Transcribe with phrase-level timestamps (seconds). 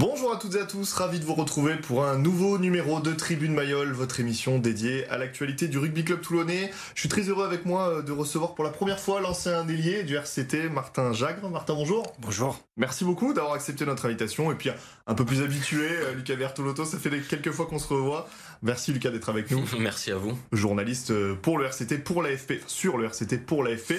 [0.00, 3.12] Bonjour à toutes et à tous, ravi de vous retrouver pour un nouveau numéro de
[3.12, 6.70] Tribune Mayol, votre émission dédiée à l'actualité du rugby club toulonnais.
[6.94, 10.02] Je suis très heureux avec moi euh, de recevoir pour la première fois l'ancien ailier
[10.04, 11.50] du RCT, Martin Jagre.
[11.50, 12.14] Martin, bonjour.
[12.18, 12.58] Bonjour.
[12.78, 14.70] Merci beaucoup d'avoir accepté notre invitation et puis
[15.06, 18.26] un peu plus habitué, euh, Lucas Bertolotto, ça fait quelques fois qu'on se revoit.
[18.62, 19.64] Merci Lucas d'être avec nous.
[19.78, 20.36] Merci à vous.
[20.52, 23.94] Journaliste euh, pour le RCT, pour l'AFP, sur le RCT, pour l'AFP.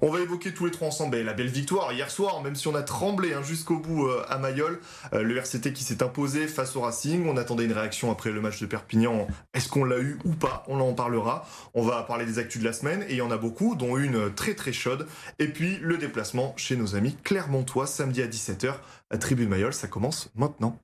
[0.00, 2.74] On va évoquer tous les trois ensemble la belle victoire hier soir, même si on
[2.74, 4.78] a tremblé hein, jusqu'au bout à Mayol.
[5.12, 7.26] Le RCT qui s'est imposé face au Racing.
[7.26, 9.26] On attendait une réaction après le match de Perpignan.
[9.54, 10.64] Est-ce qu'on l'a eu ou pas?
[10.68, 11.48] On en parlera.
[11.72, 13.96] On va parler des actus de la semaine et il y en a beaucoup, dont
[13.96, 15.06] une très très chaude.
[15.38, 18.74] Et puis le déplacement chez nos amis Clermontois samedi à 17h
[19.10, 19.72] à Tribune Mayol.
[19.72, 20.78] Ça commence maintenant.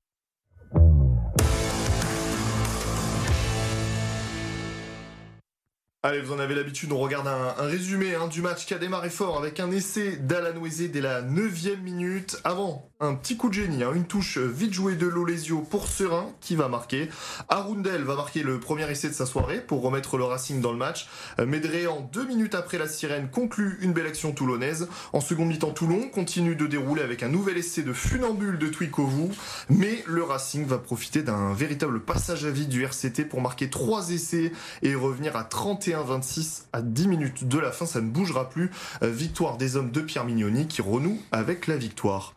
[6.04, 9.08] Allez, vous en avez l'habitude, on regarde un, résumé hein, du match qui a démarré
[9.08, 12.40] fort avec un essai d'Alanoisé dès la 9 minute.
[12.42, 16.30] Avant, un petit coup de génie, hein, une touche vite jouée de Lolesio pour Serein
[16.40, 17.08] qui va marquer.
[17.48, 20.78] Arundel va marquer le premier essai de sa soirée pour remettre le Racing dans le
[20.78, 21.08] match.
[21.44, 24.88] Médréan, deux minutes après la sirène, conclut une belle action toulonnaise.
[25.12, 29.30] En seconde mi-temps, Toulon continue de dérouler avec un nouvel essai de funambule de Twikovu.
[29.68, 34.10] Mais le Racing va profiter d'un véritable passage à vide du RCT pour marquer trois
[34.10, 38.48] essais et revenir à 31 26 à 10 minutes de la fin, ça ne bougera
[38.48, 38.70] plus.
[39.02, 42.34] Euh, victoire des hommes de Pierre Mignoni qui renoue avec la victoire.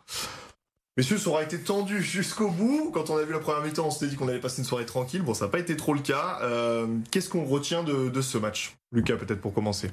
[0.96, 2.90] Messieurs, ça aura été tendu jusqu'au bout.
[2.92, 4.86] Quand on a vu la première mi-temps, on s'était dit qu'on allait passer une soirée
[4.86, 5.22] tranquille.
[5.22, 6.38] Bon, ça n'a pas été trop le cas.
[6.42, 8.76] Euh, qu'est-ce qu'on retient de, ce match?
[8.92, 9.90] Lucas, peut-être pour commencer.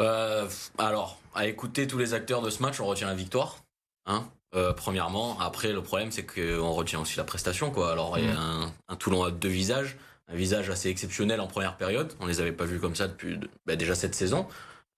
[0.00, 3.58] Euh, alors, à écouter tous les acteurs de ce match, on retient la victoire.
[4.06, 4.24] Hein
[4.76, 7.90] premièrement, après le problème c'est qu'on retient aussi la prestation quoi.
[7.90, 8.72] Alors il y a mm.
[8.88, 9.96] un Toulon à deux visages
[10.28, 12.12] un visage assez exceptionnel en première période.
[12.20, 14.46] On les avait pas vus comme ça depuis bah, déjà cette saison.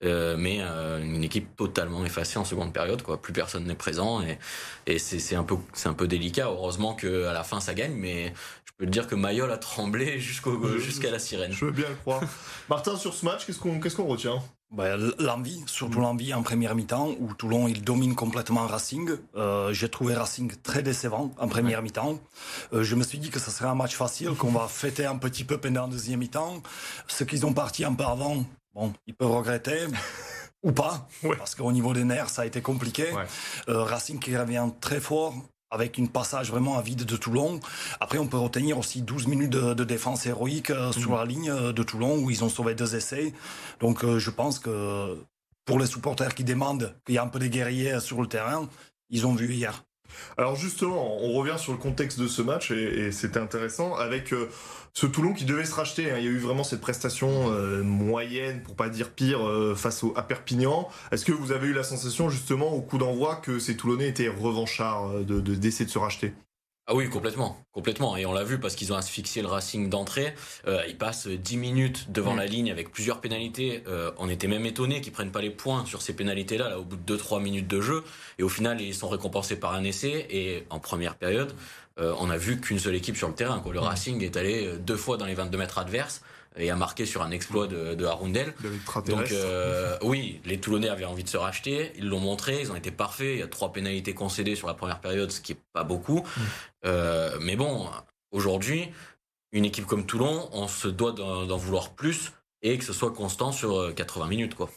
[0.05, 4.21] Euh, mais euh, une équipe totalement effacée en seconde période quoi plus personne n'est présent
[4.23, 4.39] et,
[4.87, 7.95] et c'est un peu c'est un peu délicat heureusement que à la fin ça gagne
[7.95, 8.35] mais
[8.65, 11.89] je peux te dire que Mayol a tremblé jusqu'au jusqu'à la sirène je veux bien
[11.89, 12.23] le croire
[12.69, 14.43] Martin sur ce match qu'est-ce qu'on qu'est-ce qu'on retient?
[14.75, 19.09] Bah, l'envie, surtout l'envie en première mi-temps où Toulon il domine complètement Racing.
[19.37, 22.19] Euh, j'ai trouvé Racing très décevant en première mi-temps.
[22.73, 25.17] Euh, je me suis dit que ça serait un match facile, qu'on va fêter un
[25.17, 26.61] petit peu pendant la deuxième mi-temps.
[27.07, 29.87] Ce qu'ils ont parti un peu avant, bon, ils peuvent regretter.
[30.63, 33.09] ou pas, parce qu'au niveau des nerfs, ça a été compliqué.
[33.69, 35.35] Euh, Racing qui revient très fort,
[35.75, 37.61] avec une passage vraiment à vide de Toulon.
[38.01, 41.17] Après, on peut retenir aussi 12 minutes de, défense héroïque euh, sur mhm.
[41.17, 43.35] la ligne euh, de Toulon où ils ont sauvé deux essais.
[43.81, 45.19] Donc, euh, je pense que
[45.65, 48.69] pour les supporters qui demandent qu'il y a un peu des guerriers sur le terrain,
[49.11, 49.85] ils ont vu hier.
[50.37, 54.49] Alors justement, on revient sur le contexte de ce match et, c'était intéressant avec euh,
[54.93, 56.11] ce Toulon qui devait se racheter.
[56.11, 56.17] Hein.
[56.19, 60.03] Il y a eu vraiment cette prestation euh, moyenne, pour pas dire pire, euh, face
[60.03, 60.89] au, à Perpignan.
[61.13, 64.29] Est-ce que vous avez eu la sensation justement au coup d'envoi que ces Toulonnais étaient
[64.29, 66.35] revanchards de d'essayer de se racheter?
[66.87, 68.15] Ah oui, complètement, complètement.
[68.19, 70.35] Et on l'a vu parce qu'ils ont asphyxié le Racing d'entrée.
[70.67, 72.39] Euh, ils passent 10 minutes devant mm.
[72.39, 73.83] la ligne avec plusieurs pénalités.
[73.89, 76.85] Euh, on était même étonné qu'ils prennent pas les points sur ces pénalités-là, là, au
[76.85, 78.05] bout de 2-3 minutes de jeu.
[78.39, 80.27] Et au final, ils sont récompensés par un essai.
[80.29, 81.55] Et en première période,
[81.99, 83.61] euh, on a vu qu'une seule équipe sur le terrain.
[83.61, 83.73] Quoi.
[83.73, 83.85] Le mm.
[83.85, 86.21] Racing est allé deux fois dans les 22 mètres adverses
[86.57, 88.55] et a marqué sur un exploit de, de Harundel.
[89.07, 92.77] Donc euh, oui, les Toulonnais avaient envie de se racheter, ils l'ont montré, ils ont
[92.77, 93.35] été parfaits.
[93.35, 96.21] Il y a trois pénalités concédées sur la première période, ce qui est pas beaucoup.
[96.21, 96.41] Mm.
[96.87, 97.89] Euh, mais bon,
[98.31, 98.89] aujourd'hui,
[99.53, 102.33] une équipe comme Toulon, on se doit d'en vouloir plus
[102.63, 104.71] et que ce soit constant sur 80 euh, minutes, quoi.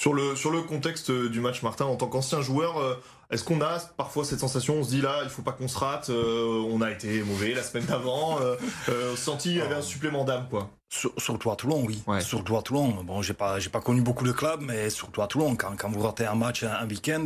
[0.00, 3.00] Sur le, sur le contexte du match, Martin, en tant qu'ancien joueur,
[3.32, 5.78] est-ce qu'on a parfois cette sensation, on se dit là, il faut pas qu'on se
[5.78, 8.56] rate, euh, on a été mauvais la semaine d'avant, euh,
[8.90, 10.68] euh, senti qu'il y avait un supplément d'âme quoi
[11.16, 12.02] Surtout à Toulon, oui.
[12.20, 13.02] Surtout à Toulon.
[13.02, 15.88] Bon, j'ai pas, j'ai pas connu beaucoup de clubs, mais surtout à Toulon, quand, quand
[15.88, 17.24] vous ratez un match un, week-end,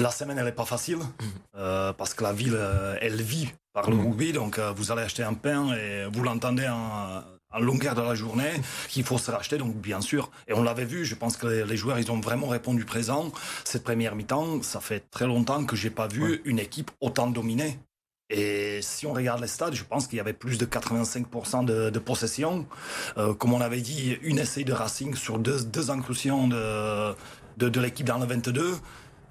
[0.00, 1.92] la semaine elle est pas facile mm.
[1.96, 2.58] parce que la ville,
[3.00, 4.00] elle vit par le mm.
[4.00, 7.22] rugby, donc vous allez acheter un pain et vous l'entendez en
[7.56, 8.52] en longueur de la journée
[8.88, 9.58] qu'il faut se racheter.
[9.58, 12.48] Donc bien sûr, et on l'avait vu, je pense que les joueurs ils ont vraiment
[12.48, 13.32] répondu présent.
[13.64, 17.78] Cette première mi-temps, ça fait très longtemps que j'ai pas vu une équipe autant dominée.
[18.28, 21.98] Et si on regarde les stades, je pense qu'il y avait plus de 85% de,
[21.98, 22.66] possession.
[23.18, 27.14] Euh, comme on avait dit, une essai de Racing sur deux, deux incursions de,
[27.56, 28.74] de, de l'équipe dans le 22.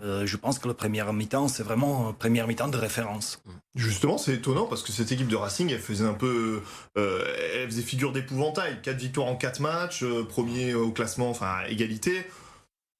[0.02, 3.42] Euh, je pense que le premier mi-temps, c'est vraiment un premier mi-temps de référence.
[3.76, 6.62] Justement, c'est étonnant parce que cette équipe de Racing, elle faisait un peu,
[6.98, 7.26] euh,
[7.56, 8.82] elle faisait figure d'épouvantail.
[8.82, 12.26] Quatre victoires en quatre matchs, euh, premier au classement, enfin égalité.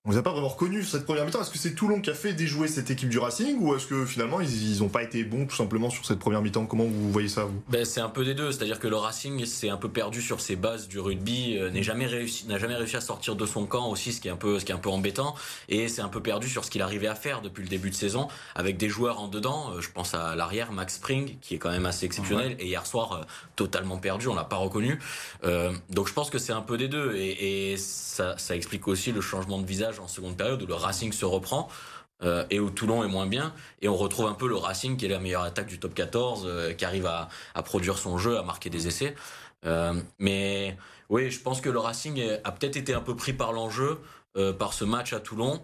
[0.08, 1.42] On les a pas vraiment reconnus cette première mi-temps.
[1.42, 4.06] Est-ce que c'est Toulon qui a fait déjouer cette équipe du Racing ou est-ce que
[4.06, 6.68] finalement ils n'ont pas été bons tout simplement sur cette première mi-temps?
[6.68, 7.60] Comment vous voyez ça vous?
[7.70, 8.52] Ben, C'est un peu des deux.
[8.52, 11.82] C'est-à-dire que le Racing s'est un peu perdu sur ses bases du rugby, euh, n'a
[11.82, 14.36] jamais réussi, n'a jamais réussi à sortir de son camp aussi, ce qui est un
[14.36, 15.34] peu, ce qui est un peu embêtant.
[15.70, 17.96] Et c'est un peu perdu sur ce qu'il arrivait à faire depuis le début de
[17.96, 19.72] saison avec des joueurs en dedans.
[19.72, 22.86] Euh, je pense à l'arrière Max Spring qui est quand même assez exceptionnel et hier
[22.86, 23.24] soir euh,
[23.56, 25.00] totalement perdu, on l'a pas reconnu.
[25.90, 29.12] donc je pense que c'est un peu des deux et, et ça, ça explique aussi
[29.12, 31.70] le changement de visage en seconde période où le Racing se reprend.
[32.24, 33.54] Euh, et où Toulon est moins bien.
[33.82, 36.44] Et on retrouve un peu le Racing qui est la meilleure attaque du top 14,
[36.46, 37.28] euh, qui arrive à,
[37.64, 39.16] produire son jeu, à marquer des essais.
[39.66, 40.78] Euh, mais
[41.10, 44.00] oui, je pense que le Racing a peut-être été un peu pris par l'enjeu,
[44.60, 45.64] par ce match à Toulon,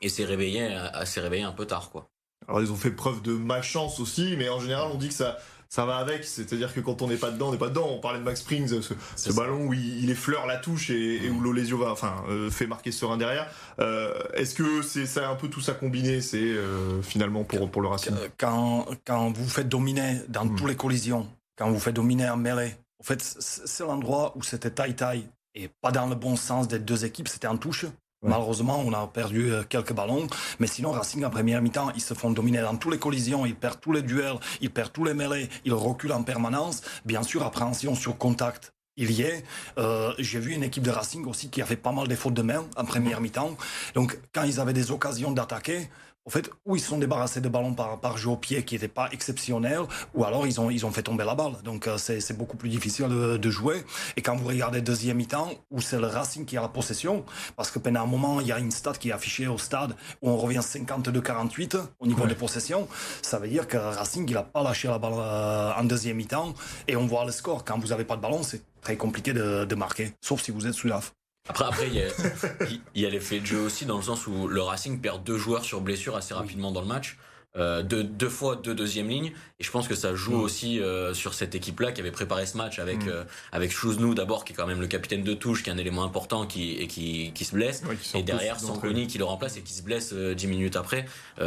[0.00, 0.68] et s'est réveillé,
[1.16, 1.90] réveillé un peu tard.
[1.90, 2.08] quoi.
[2.46, 5.38] Alors ils ont fait preuve de malchance aussi, mais en général on dit que ça
[5.68, 6.24] ça va avec.
[6.24, 7.88] C'est-à-dire que quand on n'est pas dedans, on n'est pas dedans.
[7.90, 8.80] On parlait de Max Springs,
[9.16, 12.90] ce, ballon où il, effleure la touche et, où l'Olesio va, enfin, euh, fait marquer
[12.90, 13.50] Serein derrière.
[13.78, 17.82] Euh, est-ce que c'est ça un peu tout ça combiné, c'est euh, finalement pour, pour
[17.82, 18.14] le Racing?
[18.38, 20.56] Quand, quand vous faites dominer dans hmm.
[20.56, 24.70] toutes les collisions, quand vous faites dominer en mêlée, en fait, c'est l'endroit où c'était
[24.70, 27.86] taille-taille et pas dans le bon sens des deux équipes, c'était en touche.
[28.22, 30.26] Malheureusement, on a perdu euh, quelques ballons,
[30.58, 33.54] mais sinon Racing en première mi-temps, ils se font dominer dans toutes les collisions, ils
[33.54, 36.82] perdent tous les duels, ils perdent tous les mêlées, ils reculent en permanence.
[37.04, 39.44] Bien sûr, appréhension sur contact, il y est.
[39.78, 42.42] Euh, j'ai vu une équipe de Racing aussi qui avait pas mal de fautes de
[42.42, 43.56] main en première mi-temps.
[43.94, 45.88] Donc, quand ils avaient des occasions d'attaquer,
[46.28, 48.74] en fait, ou ils se sont débarrassés de ballons par, par jeu au pied qui
[48.74, 49.80] n'était pas exceptionnel,
[50.12, 51.52] ou alors ils ont, ils ont fait tomber la balle.
[51.64, 53.82] Donc euh, c'est beaucoup plus difficile de, jouer.
[54.18, 57.24] Et quand vous regardez deuxième mi-temps, où c'est le Racing qui a la possession,
[57.56, 59.96] parce que pendant un moment, il y a une stat qui est affichée au stade
[60.20, 62.88] où on revient 52-48 au niveau des possessions,
[63.22, 66.52] ça veut dire que Racing, il n'a pas lâché la balle euh, en deuxième mi-temps,
[66.88, 67.64] et on voit le score.
[67.64, 70.66] Quand vous n'avez pas de ballon, c'est très compliqué de, de, marquer, sauf si vous
[70.66, 71.14] êtes sous l'AF.
[71.48, 75.00] Après, après, il y, a, l'effet de jeu aussi dans le sens où le Racing
[75.00, 77.16] perd deux joueurs sur blessure assez rapidement dans le match.
[77.56, 79.32] Euh, deux, fois deux deuxième lignes.
[79.58, 82.46] Et je pense que ça joue aussi euh, sur cette équipe là qui avait préparé
[82.46, 83.08] ce match avec mm.
[83.08, 85.78] euh, avec Chouznou d'abord qui est quand même le capitaine de touche qui est un
[85.78, 87.82] élément important qui et qui, qui se blesse.
[88.14, 91.06] Et derrière Sankoni qui le remplace et qui se blesse dix minutes après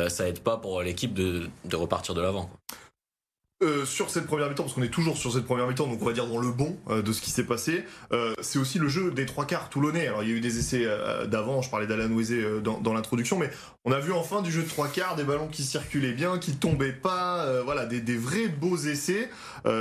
[0.10, 2.50] ça aide pas pour l'équipe de, de repartir de l'avant
[3.64, 6.06] euh, sur cette première mi-temps, parce qu'on est toujours sur cette première mi-temps, donc on
[6.06, 8.88] va dire dans le bon euh, de ce qui s'est passé, euh, c'est aussi le
[8.88, 10.08] jeu des trois quarts toulonnais.
[10.08, 10.88] Alors il y a eu des essais
[11.28, 13.52] d'avant, je parlais d'Alan Ouezé dans, l'introduction, mais
[13.86, 16.56] on a vu enfin du jeu de trois quarts, des ballons qui circulaient bien, qui
[16.56, 19.30] tombaient pas, voilà, des, vrais beaux essais.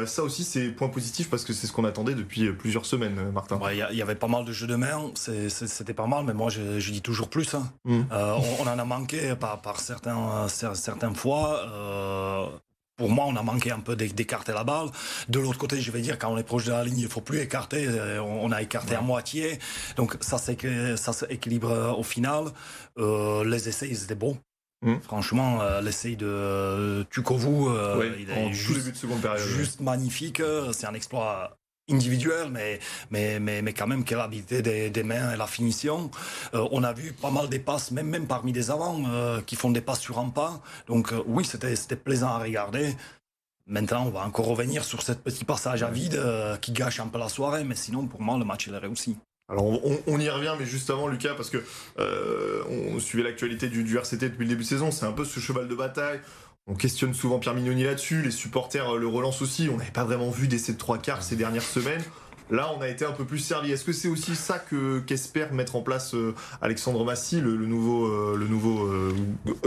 [0.06, 3.58] ça aussi c'est point positif parce que c'est ce qu'on attendait depuis plusieurs semaines, Martin.
[3.72, 6.90] Il y, avait pas mal de jeux de main, c'était pas mal, mais moi je,
[6.90, 7.54] dis toujours plus.
[7.54, 7.70] Hein.
[7.84, 8.02] Mmh.
[8.10, 12.60] On, en a manqué par, par certains, certaines fois
[13.00, 14.88] pour moi, on a manqué un peu d'écarter la balle.
[15.30, 17.22] De l'autre côté, je vais dire, quand on est proche de la ligne, il faut
[17.22, 17.86] plus écarter.
[17.88, 19.58] Euh, on a écarté à moitié.
[19.96, 22.44] Donc ça, ça s'équilibre euh, au final.
[22.98, 24.36] Euh, les essais, ils étaient bons.
[24.82, 24.96] Mmh.
[25.02, 27.70] Franchement, l'essai de Tukovu,
[28.18, 28.92] il est juste,
[29.38, 30.42] juste magnifique.
[30.72, 31.58] C'est un exploit
[31.90, 32.78] individuel, mais,
[33.10, 36.10] mais, mais, mais quand même quelle des, des mains et la finition.
[36.54, 39.56] Euh, on a vu pas mal des passes, même, même parmi des avants, euh, qui
[39.56, 40.60] font des passes sur un pas.
[40.86, 42.94] Donc euh, oui, c'était plaisant à regarder.
[43.66, 46.20] Maintenant, on va encore revenir sur ce petit passage à vide
[46.60, 49.16] qui gâche un peu la soirée, mais sinon, pour moi, le match, il est réussi.
[49.48, 49.64] Alors
[50.06, 51.62] on, y revient, mais juste avant Lucas, parce que
[52.68, 55.38] on suivait l'actualité du, du, RCT depuis le début de saison, c'est un peu ce
[55.38, 56.20] cheval de bataille.
[56.70, 59.68] On questionne souvent Pierre Mignoni là-dessus, les supporters euh, le relancent aussi.
[59.72, 62.02] On n'avait pas vraiment vu d'essai de trois quarts ces dernières semaines.
[62.48, 63.72] Là, on a été un peu plus servi.
[63.72, 68.06] Est-ce que c'est aussi ça que qu'espère mettre en place euh, Alexandre Massy, le, nouveau,
[68.06, 68.88] euh, le nouveau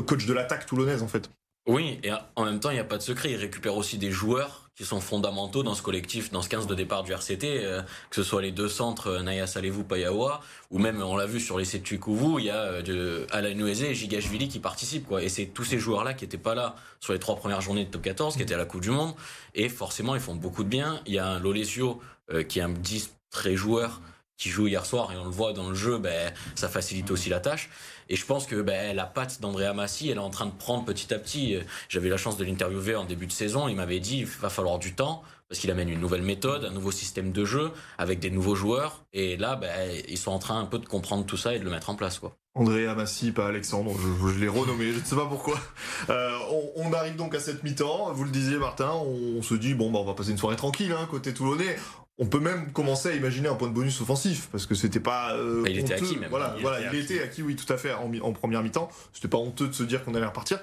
[0.06, 1.30] coach de l'attaque toulonnaise en fait?
[1.66, 3.32] Oui, et en même temps, il n'y a pas de secret.
[3.32, 6.76] Il récupère aussi des joueurs qui sont fondamentaux dans ce collectif, dans ce 15 de
[6.76, 10.42] départ du RCT, euh, que ce soit les deux centres euh, Naya Salevou Payawa,
[10.72, 13.28] ou même on l'a vu sur les Tukouvou, il y a euh, de
[13.86, 15.22] et Gigashvili qui participent quoi.
[15.22, 17.86] Et c'est tous ces joueurs là qui étaient pas là sur les trois premières journées
[17.86, 19.14] de top 14, qui étaient à la Coupe du Monde,
[19.54, 21.02] et forcément ils font beaucoup de bien.
[21.06, 22.02] Il y a un Lolesio
[22.50, 24.02] qui est un 10 très joueur
[24.38, 27.30] qui joue hier soir et on le voit dans le jeu, ben, ça facilite aussi
[27.30, 27.70] la tâche.
[28.10, 30.86] Et je pense que ben, la patte d'Andrea Massi, elle est en train de prendre
[30.86, 31.58] petit à petit.
[31.90, 33.68] J'avais la chance de l'interviewer en début de saison.
[33.68, 36.72] Il m'avait dit il va falloir du temps parce qu'il amène une nouvelle méthode, un
[36.72, 39.04] nouveau système de jeu avec des nouveaux joueurs.
[39.14, 39.70] Et là, ben,
[40.08, 41.96] ils sont en train un peu de comprendre tout ça et de le mettre en
[41.96, 42.18] place.
[42.18, 42.36] Quoi.
[42.56, 45.60] Andrea Massi, pas Alexandre, je, l'ai renommé, je ne sais pas pourquoi.
[46.10, 46.38] Euh,
[46.76, 50.00] on, arrive donc à cette mi-temps, vous le disiez Martin, on, se dit, bon, bah,
[50.00, 51.78] on va passer une soirée tranquille, hein, côté toulonnais.
[52.20, 55.36] On peut même commencer à imaginer un point de bonus offensif parce que c'était pas.
[55.36, 56.30] Euh, il était acquis même.
[56.30, 58.90] Voilà, il, voilà, il était acquis, oui, tout à fait, en, en première mi-temps.
[59.14, 60.60] C'était pas honteux de se dire qu'on allait repartir.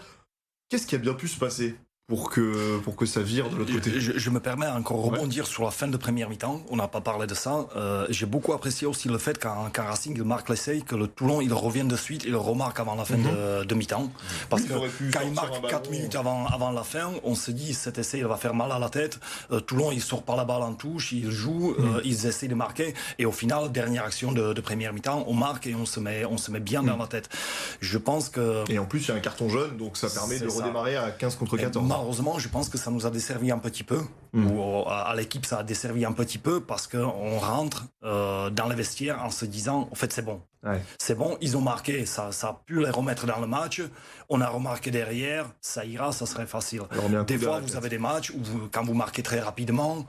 [0.68, 1.74] Qu'est-ce qui a bien pu se passer?
[2.10, 4.00] Pour que, pour que ça vire de l'autre côté.
[4.00, 6.60] Je, me permets encore rebondir sur la fin de première mi-temps.
[6.68, 7.68] On n'a pas parlé de ça.
[7.76, 11.40] Euh, j'ai beaucoup apprécié aussi le fait qu'un Racing il marque l'essai, que le Toulon
[11.40, 13.78] il revient de suite, il le remarque avant la fin de, mhm.
[13.78, 14.10] mi-temps.
[14.48, 14.72] Parce que
[15.12, 18.26] quand il marque 4 minutes avant, avant la fin, on se dit cet essai il
[18.26, 19.20] va faire mal à la tête.
[19.52, 22.00] Euh, Toulon il sort par la balle en touche, il joue, euh, mhm.
[22.04, 22.92] ils essaient de marquer.
[23.20, 26.38] Et au final, dernière action de, première mi-temps, on marque et on se met, on
[26.38, 27.02] se met bien dans mhm.
[27.02, 27.28] la tête.
[27.80, 28.64] Je pense que.
[28.68, 31.12] Et en plus, il y a un carton jaune, donc ça permet de redémarrer à
[31.12, 34.00] 15 contre 14 malheureusement, je pense que ça nous a desservi un petit peu,
[34.32, 34.50] hmm.
[34.50, 38.74] ou à l'équipe, ça a desservi un petit peu parce qu'on rentre euh, dans les
[38.74, 40.40] vestiaires en se disant, en fait, c'est bon.
[40.98, 43.82] C'est bon, ils ont marqué, ça, ça a pu les remettre dans le match.
[44.28, 46.82] On a remarqué derrière, ça ira, ça serait facile.
[47.26, 48.40] Des fois, vous avez des matchs où,
[48.72, 50.06] quand vous marquez très rapidement,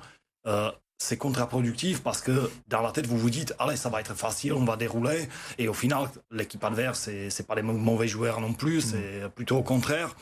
[0.47, 4.13] euh, c'est contre-productif parce que dans la tête, vous vous dites, allez, ça va être
[4.13, 5.27] facile, on va dérouler.
[5.57, 8.81] Et au final, l'équipe adverse, c'est pas des mauvais joueurs non plus, mm.
[8.81, 10.15] c'est plutôt au contraire.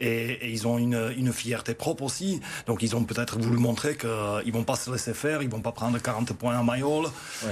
[0.00, 2.40] Et, ils ont une, une, fierté propre aussi.
[2.66, 5.72] Donc, ils ont peut-être voulu montrer qu'ils vont pas se laisser faire, ils vont pas
[5.72, 7.08] prendre 40 points à Mayol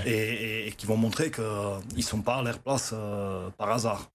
[0.06, 4.08] et, et, qu'ils vont montrer qu'ils sont pas à leur place euh, par hasard.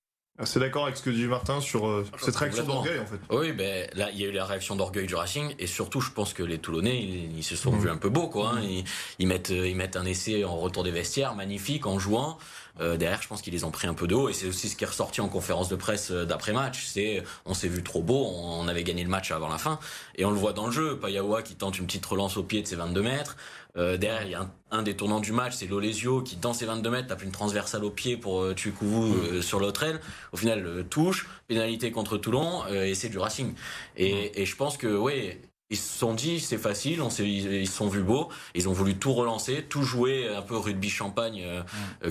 [0.43, 3.19] C'est d'accord avec ce que dit Martin sur euh, cette réaction d'orgueil en fait.
[3.29, 6.11] Oui, ben là il y a eu la réaction d'orgueil du Racing et surtout je
[6.11, 8.55] pense que les Toulonnais ils, se sont vus un peu beaux quoi.
[8.55, 8.83] Hein.
[9.17, 12.37] Ils, mettent euh, ils mettent un essai en retour des vestiaires magnifique en jouant.
[12.81, 14.67] Euh, derrière, je pense qu'ils les ont pris un peu de haut et c'est aussi
[14.67, 16.83] ce qui est ressorti en conférence de presse d'après match.
[16.85, 19.79] C'est on s'est vu trop beau, on avait gagné le match avant la fin
[20.15, 20.99] et on le voit dans le jeu.
[20.99, 23.37] Payawa qui tente une petite relance au pied de ses 22 mètres.
[23.77, 26.65] Euh, derrière, il y a un, des tournants du match, c'est Lolesio qui, dans ses
[26.65, 29.99] 22 mètres, tape une transversale au pied pour euh, Tukouvou euh, sur l'autre aile.
[30.31, 33.53] Au final, euh, touche, pénalité contre Toulon, et c'est du Racing.
[33.97, 35.37] Et, et, je pense que, oui,
[35.69, 38.95] ils se sont dit, c'est facile, on ils, se sont vus beaux, ils ont voulu
[38.95, 41.43] tout relancer, tout jouer un peu rugby champagne,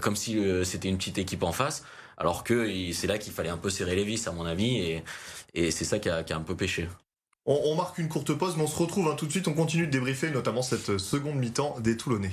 [0.03, 1.85] comme si c'était une petite équipe en face.
[2.17, 5.05] Alors que c'est là qu'il fallait un peu serrer les vis, à mon avis, et,
[5.55, 6.89] et c'est ça qui a, qui a un peu pêché.
[7.47, 9.49] On, marque une courte pause, mais on se retrouve hein, tout de suite.
[9.49, 12.31] On continue de débriefer, notamment cette seconde mi-temps des Toulonnais.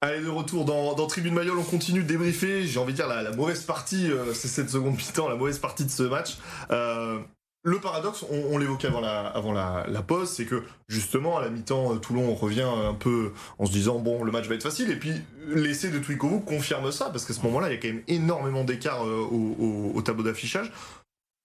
[0.00, 2.66] Allez, de retour dans, Tribune Mayol, on continue de débriefer.
[2.66, 5.84] J'ai envie de dire la, mauvaise partie, euh, c'est cette seconde mi-temps, la mauvaise partie
[5.84, 6.38] de ce match.
[6.70, 7.18] Euh,
[7.66, 12.32] le paradoxe, on, l'évoquait avant la, pause, c'est que justement à la mi-temps, euh, Toulon
[12.36, 14.88] revient un peu en se disant bon, le match va être facile.
[14.92, 15.12] Et puis
[15.48, 18.62] l'essai de Twikovu confirme ça parce qu'à ce moment-là, il y a quand même énormément
[18.62, 19.26] d'écart euh,
[19.94, 20.70] au, tableau d'affichage.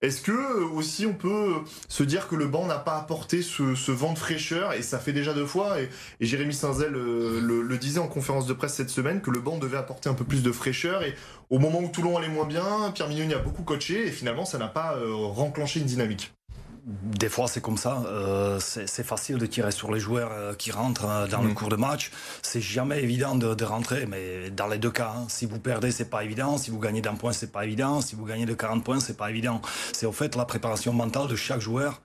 [0.02, 1.54] Est-ce que euh, aussi on peut
[1.88, 5.14] se dire que le banc n'a pas apporté ce, vent de fraîcheur et ça fait
[5.14, 5.90] déjà deux fois et,
[6.20, 10.10] Jérémy Saint-Zel le, disait en conférence de presse cette semaine que le banc devait apporter
[10.10, 11.16] un peu plus de fraîcheur et
[11.50, 14.58] au moment où Toulon allait moins bien, Pierre Mignoni a beaucoup coaché et finalement ça
[14.58, 16.34] n'a pas euh, renclenché une dynamique.
[16.86, 18.04] Des fois, c'est comme ça.
[18.08, 21.54] Euh, c'est facile de tirer sur les joueurs euh, qui rentrent dans le mhm.
[21.54, 22.12] cours de match.
[22.42, 26.10] C'est jamais évident de, rentrer, mais dans les deux cas, hein, si vous perdez, c'est
[26.10, 26.58] pas évident.
[26.58, 28.02] Si vous gagnez d'un point, c'est pas évident.
[28.02, 29.62] Si vous gagnez de 40 points, c'est pas évident.
[29.94, 32.02] C'est au fait la préparation mentale de chaque joueur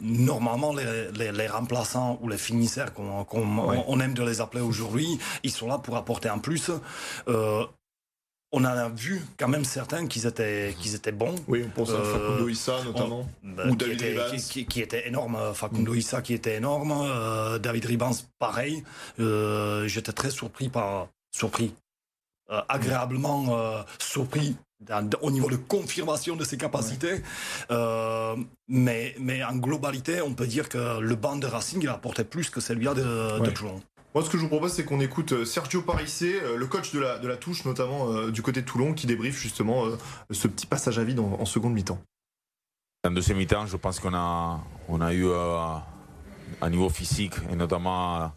[0.00, 5.66] normalement, les, remplaçants ou les finisseurs, qu'on on aime de les appeler aujourd'hui, ils sont
[5.66, 6.70] là pour apporter un plus
[8.52, 11.34] on a vu quand même certains qui étaient, qu'ils étaient bons.
[11.48, 13.28] Oui, on pense à euh, Facundo Issa notamment.
[13.42, 14.36] Bah, ou David Ribans.
[14.68, 15.38] Qui, était énorme.
[15.54, 16.92] Facundo Issa qui était énorme.
[16.92, 18.84] Euh, David Ribans, pareil.
[19.18, 21.08] Euh, j'étais très surpris par.
[21.34, 21.74] Surpris.
[22.68, 23.56] agréablement
[23.98, 24.54] surpris
[25.22, 27.22] au niveau de confirmation de ses capacités.
[28.68, 32.50] mais, mais en globalité, on peut dire que le banc de Racing il apportait plus
[32.50, 33.80] que celui-là de, de Toulon.
[34.14, 36.92] Moi, ce que je vous propose, c'est qu'on écoute euh, Sergio Parissé, euh, le coach
[36.92, 39.86] de la, de la touche, notamment euh, du côté de Toulon, qui débriefe justement
[40.30, 41.98] ce petit passage à vide en, seconde mi-temps.
[43.04, 45.26] En deuxième mi-temps, je pense qu'on a, on a eu
[46.60, 48.32] un niveau physique et notamment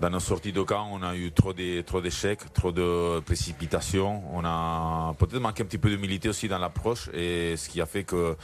[0.00, 4.22] dans nos sorties de camp, on a eu trop d'échecs, trop, de précipitations.
[4.32, 7.86] On a peut-être manqué un petit peu d'humilité aussi dans l'approche et ce qui a
[7.86, 8.34] fait que,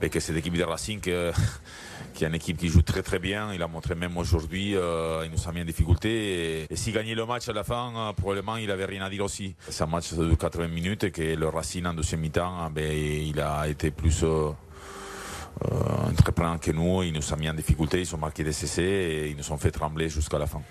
[0.00, 1.00] ben, que cette équipe de Racing,
[2.14, 5.24] qui est une équipe qui joue très très bien, il a montré même aujourd'hui, euh,
[5.24, 6.68] il nous a mis en difficulté.
[6.70, 9.24] Et, s'il gagnait le match à la fin, euh, probablement il avait rien à dire
[9.24, 9.56] aussi.
[9.68, 13.40] C'est un match de 80 minutes et que le Racing en deuxième mi-temps, ben, il
[13.40, 14.22] a été plus...
[14.22, 14.50] Euh,
[16.08, 19.30] entreprenant que nous, il nous a mis en difficulté, ils ont marqué des CC et
[19.30, 20.62] ils nous ont fait trembler jusqu'à la fin.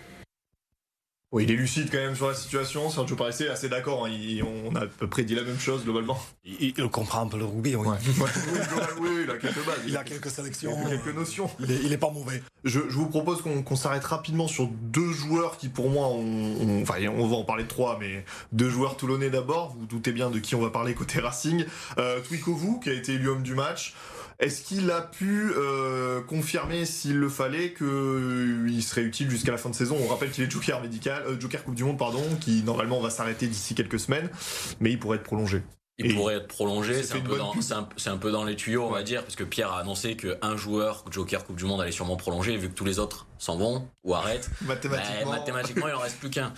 [1.31, 2.89] Oui, il est lucide quand même sur la situation.
[2.89, 4.07] Sergio Parisse est assez d'accord.
[4.07, 4.11] Hein.
[4.43, 6.19] on a à peu près dit la même chose globalement.
[6.43, 7.85] Il, comprend un peu le rugby, oui.
[8.99, 9.79] oui, il a quelques bases.
[9.85, 10.75] Il a quelques sélections.
[10.89, 11.47] quelques notions.
[11.59, 12.41] Il est, pas mauvais.
[12.63, 17.27] Je, vous propose qu'on s'arrête rapidement sur deux joueurs qui, pour moi, ont, enfin, on
[17.27, 19.73] va en parler de trois, mais deux joueurs toulonnais d'abord.
[19.73, 21.63] Vous, vous doutez bien de qui on va parler côté Racing.
[21.99, 23.93] Euh, Twikovu, qui a été élu homme du match.
[24.39, 29.57] Est-ce qu'il a pu euh, confirmer, s'il le fallait, qu'il euh, serait utile jusqu'à la
[29.57, 29.97] fin de saison?
[30.01, 33.09] On rappelle qu'il est Joker médical, euh, Joker Coupe du Monde, pardon, qui normalement va
[33.09, 34.29] s'arrêter d'ici quelques semaines,
[34.79, 35.61] mais il pourrait être prolongé.
[35.97, 39.03] Il pourrait être prolongé, c'est un, peu dans, un, peu dans les tuyaux, on va
[39.03, 42.55] dire, parce que Pierre a annoncé qu'un joueur Joker Coupe du Monde allait sûrement prolonger,
[42.55, 44.49] vu que tous les autres s'en vont ou arrêtent.
[44.61, 45.31] mathématiquement.
[45.31, 46.53] Bah, mathématiquement, il en reste plus qu'un.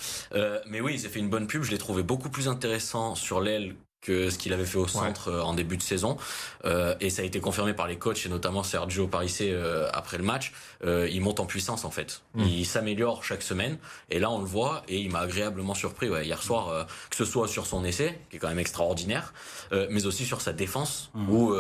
[0.68, 3.42] mais oui, il s'est fait une bonne pub, je l'ai trouvé beaucoup plus intéressant sur
[3.42, 6.18] l'aile que ce qu'il avait fait au centre euh, en début de saison.
[6.66, 10.18] Euh, et ça a été confirmé par les coachs et notamment Sergio Parissé euh, après
[10.18, 10.54] le match.
[10.84, 12.22] Euh, il monte en puissance en fait.
[12.34, 12.44] Hmm.
[12.44, 13.78] Il s'améliore chaque semaine.
[14.10, 17.16] Et là on le voit et il m'a agréablement surpris ouais, hier soir, euh, que
[17.16, 19.34] ce soit sur son essai, qui est quand même extraordinaire,
[19.72, 21.30] mais aussi sur sa défense, hmm.
[21.30, 21.56] où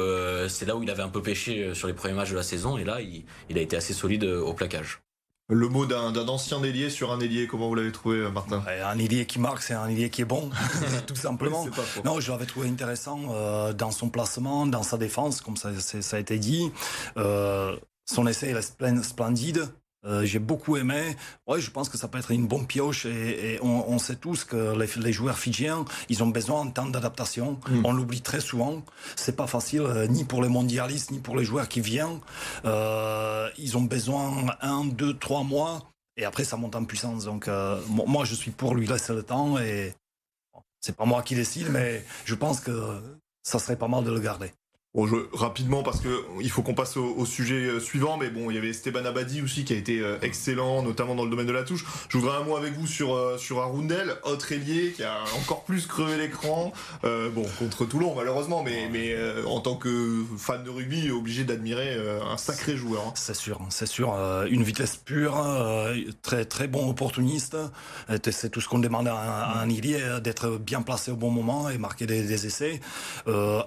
[0.47, 2.77] c'est là où il avait un peu pêché sur les premiers matchs de la saison.
[2.77, 5.01] Et là il, il a été assez solide au plaquage
[5.51, 7.45] le mot d'un ancien ailier sur un ailier.
[7.45, 8.63] Comment vous l'avez trouvé, euh, Martin?
[8.85, 10.49] Un ailier qui marque, c'est un ailier qui est bon,
[11.07, 11.65] tout simplement.
[12.05, 16.17] non, je l'avais trouvé intéressant euh, dans son placement, dans sa défense, comme ça, ça
[16.17, 16.71] a été dit.
[17.17, 19.67] Euh, son essai est splendide.
[20.03, 21.15] Euh, j'ai beaucoup aimé.
[21.47, 24.75] Ouais, je pense que ça peut être une bonne pioche et, on, sait tous que
[24.75, 27.59] les, joueurs fidjiens, ils ont besoin d'un temps d'adaptation.
[27.69, 27.85] Mm.
[27.85, 28.83] On l'oublie très souvent.
[29.15, 32.19] C'est pas facile euh, ni pour les mondialistes ni pour les joueurs qui viennent.
[32.65, 35.83] Euh, ils ont besoin un, deux, trois mois
[36.17, 37.25] et après ça monte en puissance.
[37.25, 37.49] Donc
[37.87, 39.93] moi, je suis pour lui laisser le temps et
[40.79, 42.99] c'est pas moi qui décide, mais je pense que
[43.43, 44.51] ça serait pas mal de le garder.
[44.93, 46.09] Bon, je, rapidement parce que
[46.41, 49.41] il faut qu'on passe au, sujet euh, suivant, mais bon, il y avait Esteban Abadi
[49.41, 51.85] aussi qui a été euh, excellent, notamment dans le domaine de la touche.
[52.09, 55.63] Je voudrais un mot avec vous sur euh, sur Arundel, autre ailier qui a encore
[55.63, 56.73] plus crevé l'écran.
[57.03, 61.95] bon, contre Toulon malheureusement, mais mais en tant que fan de rugby, obligé d'admirer
[62.29, 63.03] un sacré joueur.
[63.07, 63.13] Hein.
[63.15, 64.13] C'est sûr, c'est sûr,
[64.49, 65.41] une vitesse pure,
[66.21, 67.55] très très bon opportuniste.
[68.29, 71.77] C'est tout ce qu'on demande à un, ailier, d'être bien placé au bon moment et
[71.77, 72.81] marquer des, des essais.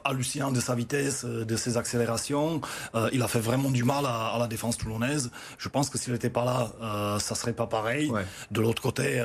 [0.04, 2.61] hallucinant de sa vitesse euh, de ses accélérations.
[2.94, 5.30] Euh, il a fait vraiment du mal à, la défense toulonnaise.
[5.59, 8.11] Je pense que s'il n'était pas là, euh, ça serait pas pareil.
[8.50, 9.23] De l'autre côté,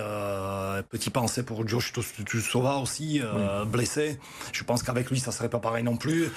[0.90, 1.94] petit pensée pour Josh
[2.26, 3.22] Tussova aussi,
[3.68, 4.20] blessé.
[4.52, 6.30] Je pense qu'avec lui, ça serait pas pareil non plus.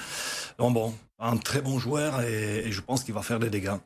[0.57, 3.77] Donc bon, un très bon joueur et je pense qu'il va faire des dégâts.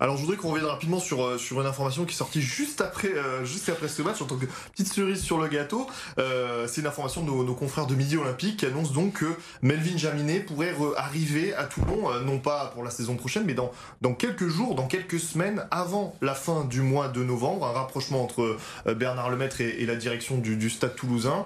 [0.00, 2.80] Alors je voudrais qu'on revienne rapidement sur, euh, sur une information qui est sortie juste
[2.80, 5.86] après, euh, juste après ce match en tant que petite cerise sur le gâteau.
[6.18, 9.26] Euh, c'est une information de nos, confrères de Midi Olympique qui annonce donc que
[9.60, 14.14] Melvin Jaminet pourrait arriver à Toulon, non pas pour la saison prochaine, mais dans, dans
[14.14, 17.66] quelques jours, dans quelques semaines avant la fin du mois de novembre.
[17.66, 21.44] Un rapprochement entre Bernard Lemaître et, et la direction du, du stade toulousain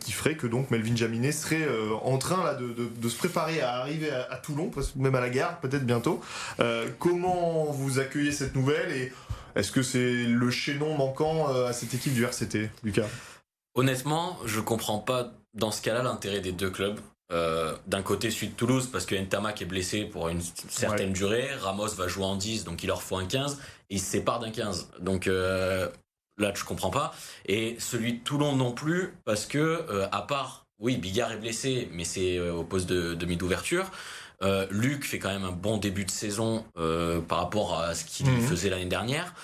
[0.00, 1.68] qui ferait que donc Melvin Jaminet serait
[2.02, 5.20] en train là de, de, de, se préparer à arriver à, à Toulon, même à
[5.20, 6.20] la gare peut-être bientôt.
[6.98, 9.12] comment vous vous accueillez cette nouvelle et
[9.54, 13.06] est-ce que c'est le chaînon manquant euh, à cette équipe du RCT, Lucas?
[13.74, 16.98] Honnêtement, je comprends pas dans ce cas-là l'intérêt des deux clubs.
[17.32, 21.48] Euh, d'un côté celui de Toulouse parce que Ntamak est blessé pour une certaine durée,
[21.54, 24.40] Ramos va jouer en 10 donc il leur faut un 15 et il se sépare
[24.40, 24.90] d'un 15.
[25.00, 25.88] Donc euh,
[26.36, 27.14] là je comprends pas
[27.46, 32.04] et celui de Toulon non plus parce que à part oui Bigard est blessé mais
[32.04, 33.90] c'est au poste de demi d'ouverture
[34.42, 38.04] euh, Luc fait quand même un bon début de saison euh, par rapport à ce
[38.04, 38.40] qu'il mhm.
[38.42, 39.34] faisait l'année dernière.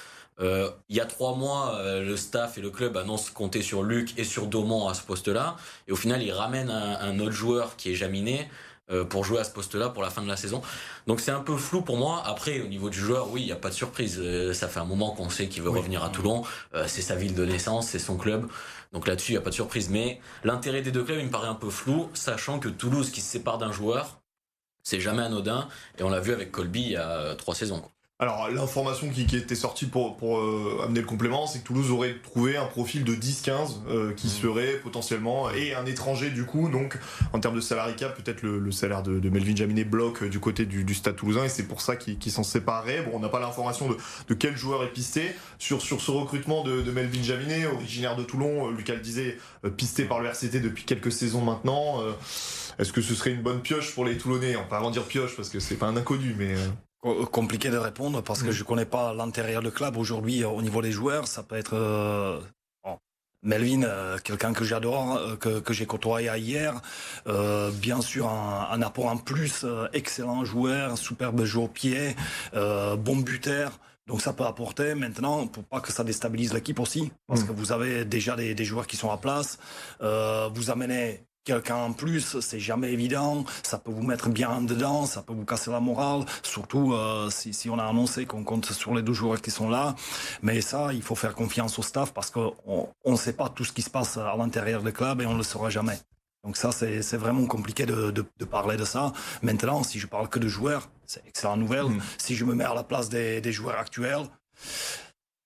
[0.40, 4.18] Euh, il y a trois mois, le staff et le club annoncent compter sur Luc
[4.18, 5.56] et sur Daumont à ce poste-là.
[5.86, 8.48] Et au final, ils ramènent un, autre joueur qui est Jaminé
[9.10, 10.62] pour jouer à ce poste-là pour la fin de la saison.
[11.06, 12.22] Donc c'est un peu flou pour moi.
[12.24, 14.18] Après, au niveau du joueur, oui, il n'y a pas de surprise.
[14.54, 16.42] ça fait un moment qu'on sait qu'il veut revenir à Toulon.
[16.86, 18.48] c'est sa ville de naissance, c'est son club.
[18.92, 19.90] Donc là-dessus, il n'y a pas de surprise.
[19.90, 23.20] Mais l'intérêt des deux clubs, il me paraît un peu flou, sachant que Toulouse, qui
[23.20, 24.19] se sépare d'un joueur,
[24.82, 25.68] c'est jamais anodin.
[25.98, 27.82] Et on l'a vu avec Colby il y a euh, trois saisons.
[28.22, 32.58] Alors l'information qui, était sortie pour, euh, amener le complément, c'est que Toulouse aurait trouvé
[32.58, 34.30] un profil de 10-15 euh, qui mmh.
[34.30, 36.98] serait potentiellement et un étranger du coup, donc
[37.32, 40.94] en termes de salarié cap, peut-être le, salaire de, Melvin Jaminet bloque du côté du,
[40.94, 43.00] Stade Toulousain et c'est pour ça qu'ils s'en séparaient.
[43.00, 46.90] Bon, on n'a pas l'information de, quel joueur est pisté sur sur ce recrutement de,
[46.90, 48.68] Melvin Jaminet, originaire de Toulon.
[48.70, 49.38] Lucas le disait,
[49.78, 52.02] pisté par le RCT depuis quelques saisons maintenant.
[52.80, 55.36] Est-ce que ce serait une bonne pioche pour les Toulonnais On peut pas dire pioche
[55.36, 56.54] parce que c'est pas un inconnu, mais.
[56.54, 57.26] Euh.
[57.26, 58.52] Compliqué de répondre parce que mm.
[58.52, 61.28] je connais pas l'intérieur du club aujourd'hui euh, au niveau des joueurs.
[61.28, 62.40] Ça peut être euh,
[63.42, 63.86] Melvin,
[64.24, 66.80] quelqu'un que j'adore, que, j'ai côtoyé hier.
[67.74, 69.64] bien sûr, un, apport en plus,
[69.94, 72.16] excellent joueur, superbe jeu au pied,
[72.52, 73.78] bon buteur.
[74.06, 77.46] Donc ça peut apporter maintenant, pour pas que ça déstabilise l'équipe aussi, parce mm.
[77.46, 79.58] que vous avez déjà des, joueurs qui sont à place,
[80.00, 85.22] vous amenez quelqu'un en plus, c'est jamais évident, ça peut vous mettre bien dedans, ça
[85.22, 89.02] peut vous casser la morale, surtout euh, si, on a annoncé qu'on compte sur les
[89.02, 89.94] deux joueurs qui sont là.
[90.42, 92.54] Mais ça, il faut faire confiance au staff parce qu'on
[93.06, 95.38] ne sait pas tout ce qui se passe à l'intérieur du club et on ne
[95.38, 95.98] le saura jamais.
[96.44, 99.12] Donc ça, c'est vraiment compliqué de, parler de ça.
[99.42, 101.86] Maintenant, si je parle que de joueurs, c'est excellente nouvelle.
[101.86, 102.00] Mm.
[102.16, 104.26] Si je me mets à la place des, joueurs actuels,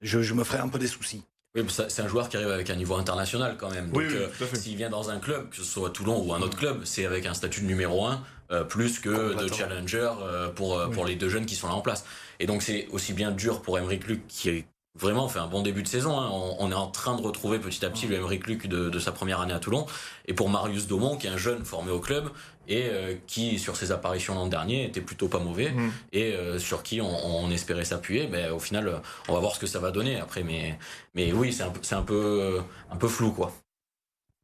[0.00, 1.24] je, je me ferai un peu des soucis.
[1.56, 3.88] Oui, c'est un joueur qui arrive avec un niveau international quand même.
[3.90, 6.80] Donc, euh, s'il vient dans un club, que ce soit Toulon ou un autre club,
[6.84, 11.04] c'est avec un statut de numéro 1 euh, plus que de challenger euh, pour, pour
[11.04, 12.04] les deux jeunes qui sont là en place.
[12.40, 14.64] Et donc, c'est aussi bien dur pour Emeric Luc qui est
[14.96, 16.18] vraiment fait un bon début de saison.
[16.18, 16.28] Hein.
[16.58, 19.12] On, est en train de retrouver petit à petit le Emeric Luc de, de, sa
[19.12, 19.86] première année à Toulon.
[20.26, 22.30] Et pour Marius Daumont, qui est un jeune formé au club
[22.68, 25.90] et euh, qui, sur ses apparitions l'an dernier, était plutôt pas mauvais mm.
[26.12, 28.26] et euh, sur qui on, espérait s'appuyer.
[28.26, 30.42] Mais au final, on va voir ce que ça va donner après.
[30.42, 30.78] Mais,
[31.14, 33.52] mais oui, c'est un, un, peu, un peu flou, quoi.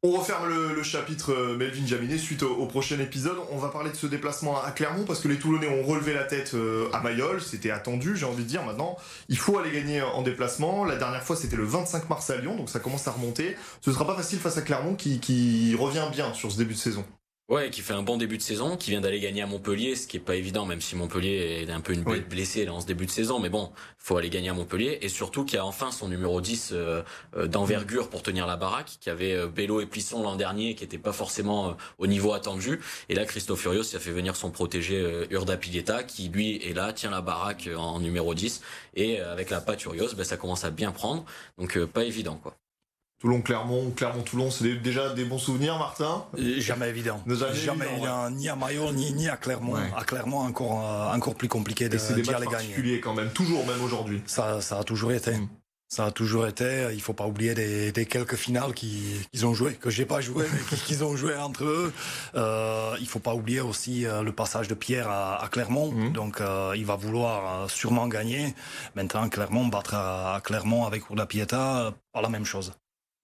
[0.03, 3.37] On referme le, chapitre euh, Melvin Jaminet suite au, prochain épisode.
[3.51, 6.23] On va parler de ce déplacement à Clermont parce que les Toulonnais ont relevé la
[6.23, 7.39] tête euh, à Mayol.
[7.39, 8.63] C'était attendu, j'ai envie de dire.
[8.63, 8.97] Maintenant,
[9.29, 10.85] il faut aller gagner en déplacement.
[10.85, 13.55] La dernière fois, c'était le 25 mars à Lyon, donc ça commence à remonter.
[13.81, 17.05] Ce sera pas facile face à Clermont qui revient bien sur ce début de saison.
[17.51, 20.07] Ouais, qui fait un bon début de saison, qui vient d'aller gagner à Montpellier, ce
[20.07, 22.85] qui est pas évident, même si Montpellier est un peu une bête blessée en ce
[22.85, 25.91] début de saison, mais bon, faut aller gagner à Montpellier, et surtout qui a enfin
[25.91, 27.03] son numéro 10 euh,
[27.35, 30.85] euh, d'envergure pour tenir la baraque, qui avait euh, Bello et Plisson l'an dernier, qui
[30.85, 35.27] n'était pas forcément au niveau attendu, et là Christophe Furios a fait venir son protégé
[35.29, 38.61] Urda Pilieta, qui lui est là, tient la baraque en numéro 10,
[38.95, 41.25] et avec la patte Urios, ben, ça commence à bien prendre,
[41.57, 42.55] donc pas évident quoi.
[43.21, 46.25] Toulon-Clermont, Clermont-Toulon, c'est déjà des bons souvenirs, Martin?
[46.57, 47.21] Jamais évident.
[47.53, 49.75] Jamais, évident, ni à Maillot, ni, à Clermont.
[49.95, 53.65] À Clermont, encore, euh, encore plus compliqué de, c'est des matchs particuliers quand même, toujours,
[53.67, 54.21] même aujourd'hui.
[54.25, 55.31] Ça, ça a toujours été.
[55.33, 55.47] Mm.
[55.87, 56.87] Ça a toujours été.
[56.93, 60.77] Il faut pas oublier des, quelques finales qu'ils ont joué, que j'ai pas joué, mais
[60.77, 61.93] qu'ils ont joué entre eux.
[62.35, 65.91] Euh, il faut pas oublier aussi euh, le passage de Pierre à, Clermont.
[65.91, 66.13] Mm.
[66.13, 68.55] Donc, euh, il va vouloir sûrement gagner.
[68.95, 72.71] Maintenant, Clermont battre à, Clermont avec Urda Pieta, pas la même chose.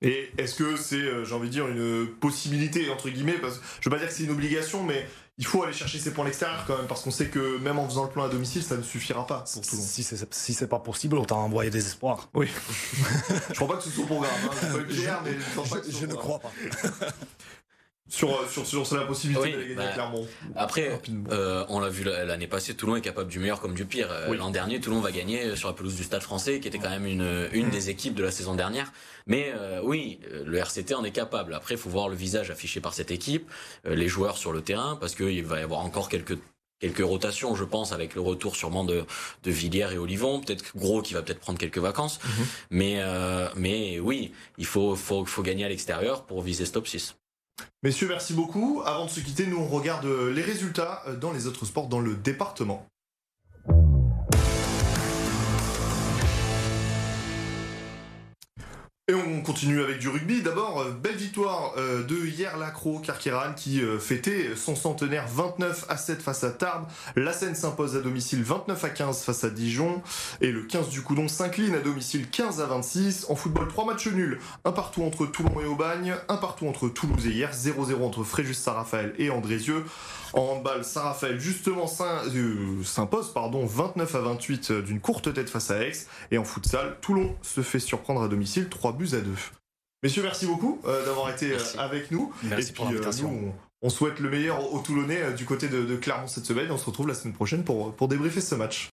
[0.01, 3.65] Et est-ce que c'est, euh, j'ai envie de dire, une possibilité, entre guillemets, parce que
[3.81, 5.07] je veux pas dire que c'est une obligation, mais
[5.39, 7.79] il faut aller chercher ses points à l'extérieur quand même, parce qu'on sait que même
[7.79, 9.81] en faisant le plan à domicile, ça ne suffira pas pour Toulon.
[9.81, 12.29] Si c'est si c'est pas possible, autant envoyer des espoirs.
[12.33, 12.47] Oui.
[13.49, 14.31] je crois pas que ce soit au programme.
[14.51, 14.79] Hein.
[15.25, 16.51] mais je, ne crois pas.
[18.09, 20.25] Sur, sur, sur, la possibilité de gagner bah, Clermont.
[20.55, 24.07] Après, euh, on l'a vu l'année passée, Toulon est capable du meilleur comme du pire.
[24.09, 26.89] Euh, l'an dernier, Toulon va gagner sur la pelouse du Stade français, qui était quand
[26.89, 28.93] même une, une des équipes de la saison dernière.
[29.25, 31.53] Mais euh, oui, le RCT en est capable.
[31.53, 33.51] Après, il faut voir le visage affiché par cette équipe,
[33.83, 36.37] les joueurs sur le terrain, parce qu'il va y avoir encore quelques
[36.79, 39.03] quelques rotations, je pense, avec le retour sûrement de,
[39.43, 40.39] de Villiers et Olivon.
[40.39, 42.19] Peut-être Gros qui va peut-être prendre quelques vacances.
[42.23, 42.45] Mhm.
[42.69, 43.03] Mais,
[43.55, 47.15] mais oui, il faut, faut, faut gagner à l'extérieur pour viser stop 6.
[47.83, 48.81] Messieurs, merci beaucoup.
[48.85, 52.15] Avant de se quitter, nous on regarde les résultats dans les autres sports dans le
[52.15, 52.87] département.
[59.09, 60.41] Et on continue avec du rugby.
[60.41, 65.85] D'abord, euh, belle victoire euh, de hier Lacro Carqueran qui euh, fêtait son centenaire 29
[65.87, 66.87] à 7 face à Tarbes.
[67.15, 70.01] La Seine s'impose à domicile 29 à 15 face à Dijon.
[70.41, 73.27] Et le 15 du Coudon s'incline à domicile 15 à 26.
[73.29, 74.39] En football, trois matchs nuls.
[74.65, 76.15] Un partout entre Toulon et Aubagne.
[76.27, 77.53] Un partout entre Toulouse et hier.
[77.53, 79.85] 0-0 entre Fréjus Saint-Raphaël et Andrézieux.
[80.33, 85.71] En handball, Saint-Raphaël justement euh, s'impose pardon 29 à 28 euh, d'une courte tête face
[85.71, 85.93] à Aix.
[86.31, 89.31] Et en futsal, Toulon se fait surprendre à domicile 3 buts à 2.
[90.03, 92.33] Messieurs, merci beaucoup euh, d'avoir été avec nous.
[92.43, 93.53] Merci et pour l'invitation.
[93.81, 96.71] on, souhaite le meilleur aux Toulonnais du côté de, Clermont cette semaine.
[96.71, 98.85] On se retrouve la semaine prochaine pour, pour débriefer ce match.